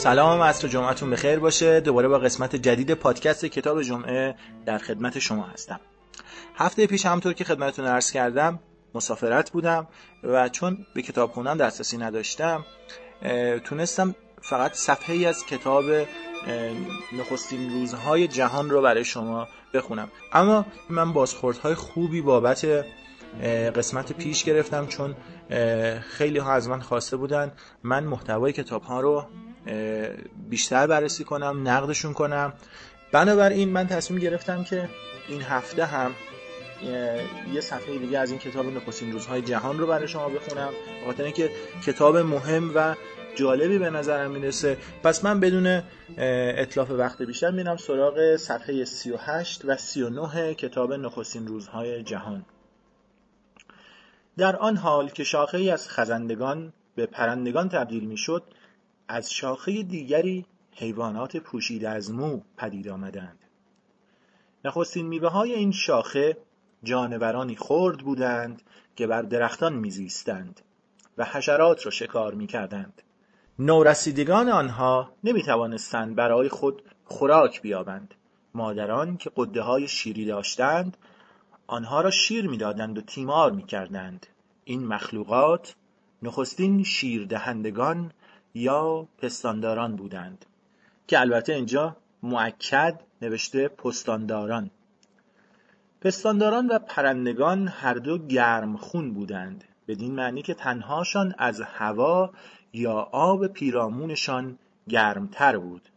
[0.00, 1.80] سلام عصر جمعتون بخیر باشه.
[1.80, 4.34] دوباره با قسمت جدید پادکست کتاب جمعه
[4.66, 5.80] در خدمت شما هستم.
[6.56, 8.58] هفته پیش همطور که خدمتتون عرض کردم
[8.94, 9.86] مسافرت بودم
[10.22, 12.64] و چون به کتاب خونم دسترسی نداشتم
[13.64, 15.84] تونستم فقط صفحه ای از کتاب
[17.12, 20.08] نخستین روزهای جهان رو برای شما بخونم.
[20.32, 22.66] اما من بازخوردهای خوبی بابت
[23.76, 25.14] قسمت پیش گرفتم چون
[26.00, 29.26] خیلی ها از من خواسته بودن من محتوای کتاب ها رو
[30.48, 32.52] بیشتر بررسی کنم نقدشون کنم.
[33.12, 34.88] بنابراین من تصمیم گرفتم که
[35.28, 36.14] این هفته هم
[37.52, 40.70] یه صفحه دیگه از این کتاب نخستین روزهای جهان رو برای شما بخونم.
[41.02, 41.50] بخاطر اینکه
[41.86, 42.94] کتاب مهم و
[43.36, 44.76] جالبی به نظرم می‌رسه.
[45.02, 45.82] پس من بدون
[46.18, 52.44] اطلاف وقت بیشتر میرم سراغ صفحه 38 و 39 کتاب نخستین روزهای جهان.
[54.36, 58.42] در آن حال که شاخه ای از خزندگان به پرندگان تبدیل می‌شد
[59.08, 63.38] از شاخه دیگری حیوانات پوشیده از مو پدید آمدند.
[64.64, 66.36] نخستین میوه های این شاخه
[66.82, 68.62] جانورانی خرد بودند
[68.96, 70.60] که بر درختان میزیستند
[71.18, 73.02] و حشرات را شکار می‌کردند.
[73.58, 78.14] نورسیدگان آنها نمی توانستند برای خود خوراک بیابند.
[78.54, 80.96] مادران که قده های شیری داشتند
[81.66, 84.26] آنها را شیر می‌دادند و تیمار می‌کردند.
[84.64, 85.74] این مخلوقات
[86.22, 88.12] نخستین شیردهندگان
[88.54, 90.46] یا پستانداران بودند
[91.06, 94.70] که البته اینجا معکد نوشته پستانداران
[96.00, 102.30] پستانداران و پرندگان هر دو گرم خون بودند بدین معنی که تنهاشان از هوا
[102.72, 105.88] یا آب پیرامونشان گرمتر بود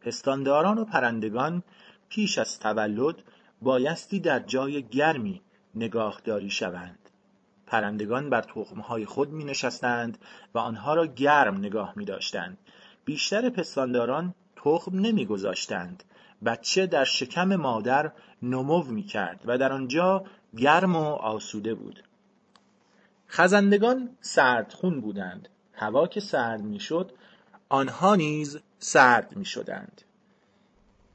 [0.00, 1.62] پستانداران و پرندگان
[2.08, 3.16] پیش از تولد
[3.62, 5.40] بایستی در جای گرمی
[5.74, 6.98] نگاهداری شوند
[7.66, 10.18] پرندگان بر تخمهای خود می نشستند
[10.54, 12.58] و آنها را گرم نگاه می داشتند.
[13.04, 16.04] بیشتر پستانداران تخم نمی گذاشتند.
[16.44, 18.12] بچه در شکم مادر
[18.42, 20.24] نمو می کرد و در آنجا
[20.56, 22.04] گرم و آسوده بود.
[23.28, 25.48] خزندگان سردخون بودند.
[25.72, 27.12] هوا که سرد می شد
[27.68, 30.02] آنها نیز سرد می شدند.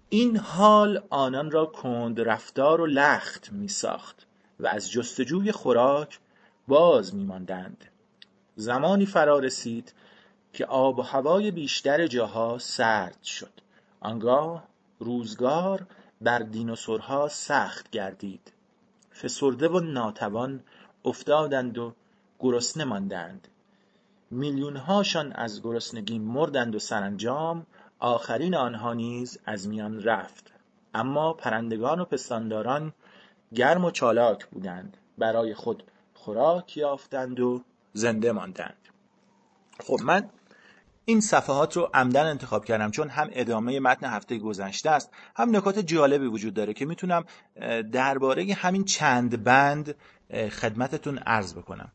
[0.10, 4.28] این حال آنان را کند رفتار و لخت می ساخت
[4.60, 6.20] و از جستجوی خوراک
[6.68, 7.86] باز میماندند
[8.56, 9.94] زمانی فرا رسید
[10.54, 13.54] که آب و هوای بیشتر جاها سرد شد
[14.00, 14.68] آنگاه
[15.00, 15.88] روزگار
[16.22, 18.52] بر دینوسورها سخت گردید.
[19.22, 20.64] فسرده و ناتوان
[21.06, 21.94] افتادند و
[22.40, 23.48] گرسنه ماندند.
[24.32, 27.66] میلیونهاشان از گرسنگی مردند و سرانجام
[28.00, 30.52] آخرین آنها نیز از میان رفت.
[30.94, 32.94] اما پرندگان و پستانداران
[33.56, 34.98] گرم و چالاک بودند.
[35.18, 35.84] برای خود
[36.14, 37.62] خوراک یافتند و
[37.94, 38.78] زنده ماندند.
[39.80, 40.30] خب من
[41.06, 45.80] این صفحات رو عمدن انتخاب کردم چون هم ادامه متن هفته گذشته است هم نکات
[45.80, 47.26] جالبی وجود داره که می‌تونم
[47.92, 49.96] درباره همین چند بند
[50.52, 51.92] خدمتتون عرض بکنم.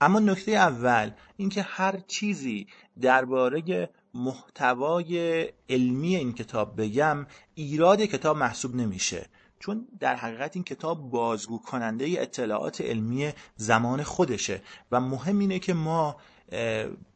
[0.00, 2.66] اما نکته اول اینکه هر چیزی
[3.00, 9.26] درباره محتوای علمی این کتاب بگم ایراد کتاب محسوب نمیشه.
[9.60, 14.62] چون در حقیقت این کتاب بازگو کننده اطلاعات علمی زمان خودشه
[14.92, 16.16] و مهم اینه که ما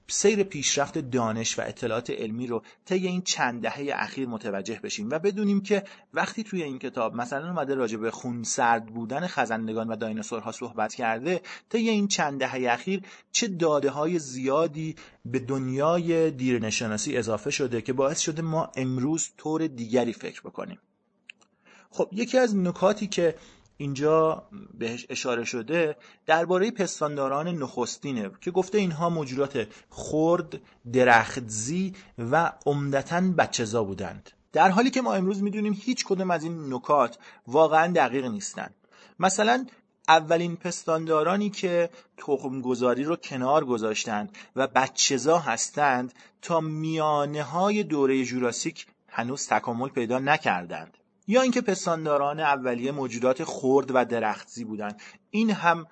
[0.09, 5.19] سیر پیشرفت دانش و اطلاعات علمی رو طی این چند دهه اخیر متوجه بشیم و
[5.19, 5.85] بدونیم که
[6.15, 10.95] وقتی توی این کتاب مثلا اومده راجع به خون سرد بودن خزندگان و دایناسورها صحبت
[10.95, 13.03] کرده طی این چند دهه اخیر
[13.33, 19.67] چه داده های زیادی به دنیای دیرنشناسی اضافه شده که باعث شده ما امروز طور
[19.67, 20.79] دیگری فکر بکنیم؟
[21.91, 23.35] خب یکی از نکاتی که
[23.77, 24.49] اینجا
[24.79, 30.61] بهش اشاره شده درباره پستانداران نخستینه که گفته اینها موجودات خرد،
[30.93, 34.31] درختزی و عمدتا بچهزا بودند.
[34.53, 38.75] در حالی که ما امروز می‌دونیم هیچ کدوم از این نکات واقعا دقیق نیستند
[39.19, 39.67] مثلا
[40.09, 46.13] اولین پستاندارانی که تخمگذاری رو کنار گذاشتند و بچهزا هستند
[46.43, 50.99] تا میانه های دوره جوراسیک هنوز تکامل پیدا نکردند.
[51.27, 55.01] یا اینکه پستانداران اولیه موجودات خرد و درختزی بودند
[55.31, 55.87] این هم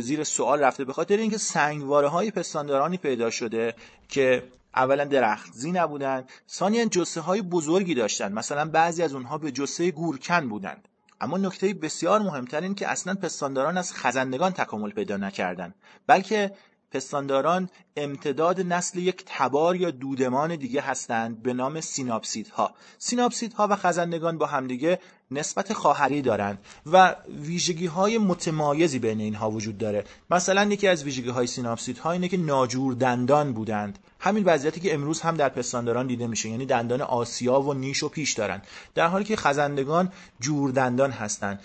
[0.00, 0.84] زیر سوال رفته.
[0.84, 3.74] به خاطر اینکه سنگواره های پستاندارانی پیدا شده
[4.08, 4.42] که
[4.74, 10.48] اولا درختزی نبودند ثانیا جسه های بزرگی داشتند مثلا بعضی از اونها به جسه گورکن
[10.48, 10.88] بودند.
[11.20, 15.74] اما نکته بسیار مهمتر این که اصلا پستانداران از خزندگان تکامل پیدا نکردند
[16.06, 16.52] بلکه
[16.94, 22.74] پستانداران امتداد نسل یک تبار یا دودمان دیگه هستند به نام سیناپسیدها.
[22.98, 24.98] سیناپسیدها و خزندگان با همدیگه
[25.30, 30.04] نسبت خواهری دارند و ویژگی های متمایزی بین اینها وجود داره.
[30.30, 33.98] مثلا یکی از ویژگی های سیناپسیدها اینه که ناجور دندان بودند.
[34.20, 36.48] همین وضعیتی که امروز هم در پستانداران دیده میشه.
[36.48, 41.60] یعنی دندان آسیا و نیش و پیش دارند در حالی که خزندگان جور دندان هستند.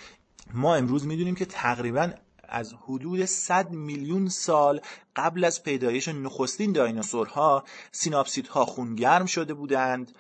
[0.54, 2.12] ما امروز می‌دونیم که تقریبا
[2.50, 4.82] از حدود 100 میلیون سال
[5.16, 10.12] قبل از پیدایش نخستین دایناسورها سیناپسیدها خونگرم شده بودند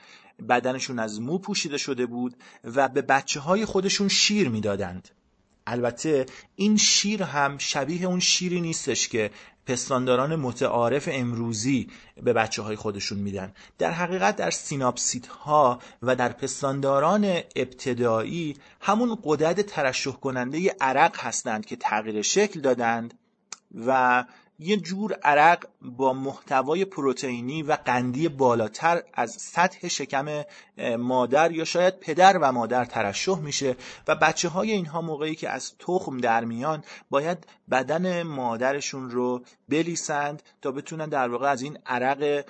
[0.49, 5.09] بدنشون از مو پوشیده شده بود و به بچه های خودشون شیر می‌دادند.
[5.71, 6.25] البته
[6.55, 9.31] این شیر هم شبیه اون شیری نیستش که
[9.65, 11.87] پستانداران متعارف امروزی
[12.23, 13.53] به بچه های خودشون میدن.
[13.77, 17.25] در حقیقت در سیناپسیت ها و در پستانداران
[17.55, 23.13] ابتدایی همون قدرت ترشح کننده عرق هستند که تغییر شکل دادند
[23.87, 24.23] و
[24.59, 30.43] یه جور عرق با محتوای پروتئینی و قندی بالاتر از سطح شکم
[30.97, 33.75] مادر یا شاید پدر و مادر ترشح میشه
[34.07, 40.43] و بچه های اینها موقعی که از تخم در میان باید بدن مادرشون رو بلیسند
[40.61, 42.45] تا بتونن در واقع از این عرق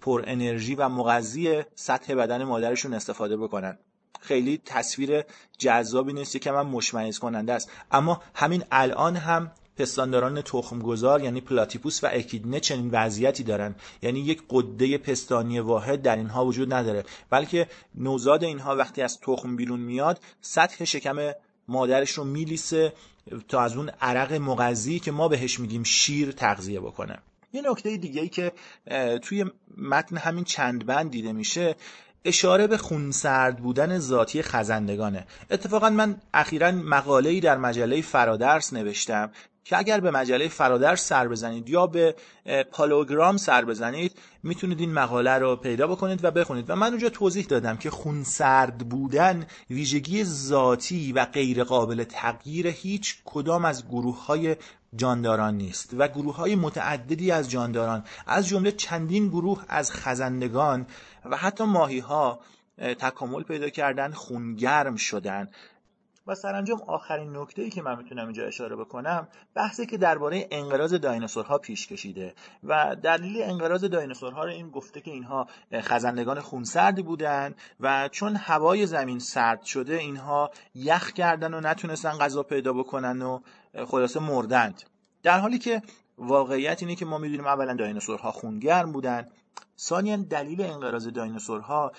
[0.00, 3.78] پر انرژی و مغذی سطح بدن مادرشون استفاده بکنن.
[4.20, 5.24] خیلی تصویر
[5.58, 7.70] جذابی نیست که من مشمئز کننده است.
[7.90, 13.74] اما همین الان هم پستانداران تخمگذار یعنی پلاتیپوس و اکیدنه چنین وضعیتی دارن.
[14.02, 17.04] یعنی یک قده پستانی واحد در اینها وجود نداره.
[17.30, 21.32] بلکه نوزاد اینها وقتی از تخم بیرون میاد سطح شکم
[21.68, 22.92] مادرش رو میلیسه
[23.48, 27.18] تا از اون عرق مغذی که ما بهش میگیم شیر تغذیه بکنه.
[27.52, 28.52] یه نکته دیگه ای که
[29.22, 29.44] توی
[29.76, 31.76] متن همین چند بند دیده میشه
[32.24, 35.26] اشاره به خونسرد بودن ذاتی خزندگانه.
[35.50, 39.30] اتفاقا من اخیرا مقاله‌ای در مجله فرادرس نوشتم
[39.64, 42.14] که اگر به مجله فرادرس سر بزنید یا به
[42.72, 46.70] پالوگرام سر بزنید می‌تونید این مقاله رو پیدا بکنید و بخونید.
[46.70, 53.16] و من اونجا توضیح دادم که خونسرد بودن ویژگی ذاتی و غیر قابل تغییر هیچ
[53.24, 54.56] کدام از گروه های
[54.96, 60.86] جانداران نیست و گروه های متعددی از جانداران از جمله چندین گروه از خزندگان
[61.24, 62.40] و حتی ماهی ها
[62.78, 65.48] تکامل پیدا کردن خونگرم شدن.
[66.26, 70.94] و سرانجام آخرین نکته ای که من می‌تونم اینجا اشاره بکنم بحثی که درباره انقراض
[70.94, 72.34] دایناسورها پیش کشیده
[72.64, 78.86] و دلیل انقراض دایناسورها رو این گفته که اینها خزندگان خونسردی بودن و چون هوای
[78.86, 83.40] زمین سرد شده اینها یخ کردن و نتونستن غذا پیدا بکنن و
[83.86, 84.82] خلاصه مردند.
[85.22, 85.82] در حالی که
[86.18, 89.28] واقعیت اینه که ما می‌دونیم اولا دایناسورها خونگرم بودن.
[89.78, 91.92] ثانیا دلیل انقراض دایناسورها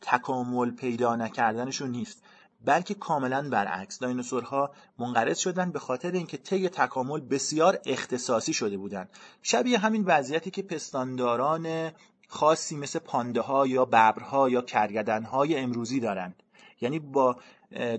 [0.00, 2.22] تکامل پیدا نکردنشون نیست.
[2.64, 3.98] بلکه کاملا برعکس.
[3.98, 9.08] دایناسورها منقرض شدن به خاطر اینکه طی تکامل بسیار اختصاصی شده بودند.
[9.42, 11.92] شبیه همین وضعیتی که پستانداران
[12.28, 16.42] خاصی مثل پاندهها یا ببرها یا کرگدنهای امروزی دارند.
[16.80, 17.36] یعنی با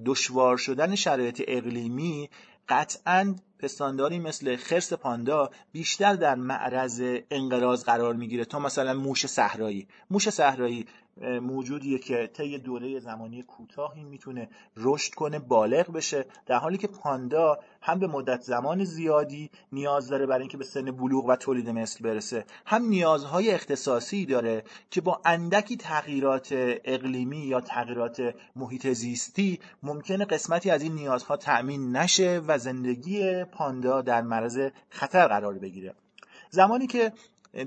[0.06, 2.30] دشوار شدن شرایط اقلیمی
[2.70, 7.02] قطعا پستانداری مثل خرس پاندا بیشتر در معرض
[7.32, 9.88] انقراض قرار می‌گیره تا مثلا موش صحرایی.
[10.10, 10.86] موش صحرایی
[11.22, 16.26] موجودیه که طی دوره زمانی کوتاهی می‌تونه رشد کنه بالغ بشه.
[16.46, 20.92] در حالی که پاندا هم به مدت زمان زیادی نیاز داره برای اینکه به سن
[20.92, 26.48] بلوغ و تولید مثل برسه هم نیازهای اختصاصی داره که با اندکی تغییرات
[26.84, 34.02] اقلیمی یا تغییرات محیط زیستی ممکنه قسمتی از این نیازها تأمین نشه و زندگی پاندا
[34.02, 35.94] در معرض خطر قرار بگیره.
[36.50, 37.12] زمانی که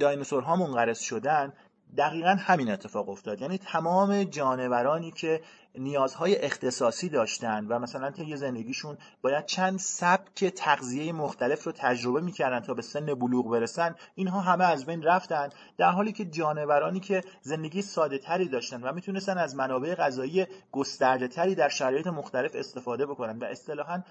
[0.01, 1.53] دایناسورها منقرض شدن
[1.97, 3.41] دقیقا همین اتفاق افتاد.
[3.41, 5.41] یعنی تمام جانورانی که
[5.75, 12.61] نیازهای اختصاصی داشتن و مثلا طی زندگیشون باید چند سبک تغذیه مختلف رو تجربه می‌کردن
[12.61, 15.49] تا به سن بلوغ برسن اینها همه از بین رفتن
[15.79, 21.29] در حالی که جانورانی که زندگی ساده تری داشتن و می‌تونستن از منابع غذایی گسترده
[21.29, 24.03] تری در شرایط مختلف استفاده بکنن و اصطلاحا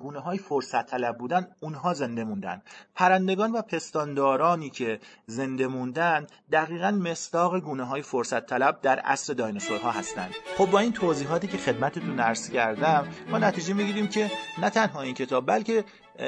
[0.00, 2.62] گونه های فرصت طلب بودن اونها زنده موندن.
[2.94, 9.90] پرندگان و پستاندارانی که زنده موندن دقیقا مستاق گونه های فرصت طلب در عصر دایناسورها
[9.90, 10.34] هستند.
[10.58, 15.14] خب با این توضیحاتی که خدمتتون عرض کردم ما نتیجه می‌گیریم که نه تنها این
[15.14, 15.84] کتاب بلکه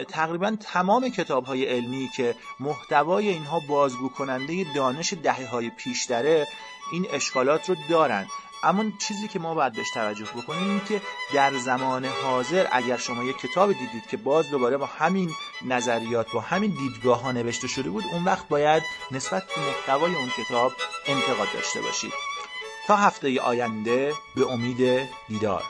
[0.08, 6.46] تقریبا تمام کتاب های علمی که محتوای اینها بازگو کننده دانش دهه های پیش داره
[6.92, 8.26] این اشکالات رو دارند
[8.62, 11.00] اما چیزی که ما باید بهش توجه بکنیم این که
[11.34, 15.30] در زمان حاضر اگر شما یک کتاب دیدید که باز دوباره با همین
[15.66, 20.28] نظریات با همین دیدگاه ها نوشته شده بود اون وقت باید نسبت به محتوای اون
[20.28, 20.72] کتاب
[21.06, 22.12] انتقاد داشته باشید.
[22.88, 25.62] تا هفته آینده به امید دیدار.